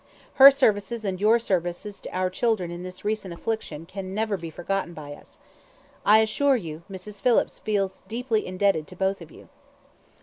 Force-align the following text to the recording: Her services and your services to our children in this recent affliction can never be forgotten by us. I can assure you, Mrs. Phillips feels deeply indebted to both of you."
Her 0.41 0.49
services 0.49 1.05
and 1.05 1.21
your 1.21 1.37
services 1.37 2.01
to 2.01 2.09
our 2.09 2.31
children 2.31 2.71
in 2.71 2.81
this 2.81 3.05
recent 3.05 3.35
affliction 3.35 3.85
can 3.85 4.15
never 4.15 4.35
be 4.35 4.49
forgotten 4.49 4.95
by 4.95 5.13
us. 5.13 5.37
I 6.03 6.17
can 6.17 6.23
assure 6.23 6.55
you, 6.55 6.81
Mrs. 6.89 7.21
Phillips 7.21 7.59
feels 7.59 8.01
deeply 8.07 8.47
indebted 8.47 8.87
to 8.87 8.95
both 8.95 9.21
of 9.21 9.29
you." 9.29 9.47